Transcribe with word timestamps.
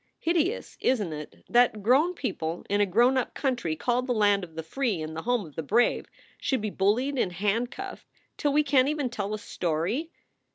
Hideous, 0.17 0.79
isn 0.81 1.11
t 1.11 1.15
it, 1.17 1.45
that 1.47 1.83
grown 1.83 2.15
people 2.15 2.65
in 2.67 2.81
a 2.81 2.87
grown 2.87 3.17
up 3.19 3.35
country 3.35 3.75
called 3.75 4.07
the 4.07 4.15
land 4.15 4.43
of 4.43 4.55
the 4.55 4.63
free 4.63 4.99
and 4.99 5.15
the 5.15 5.21
home 5.21 5.45
of 5.45 5.55
the 5.55 5.61
brave 5.61 6.07
should 6.39 6.59
be 6.59 6.71
bullied 6.71 7.19
and 7.19 7.31
handcuffed 7.31 8.07
till 8.35 8.51
we 8.51 8.63
can 8.63 8.85
t 8.85 8.91
even 8.93 9.11
tell 9.11 9.35
a 9.35 9.37
story? 9.37 10.09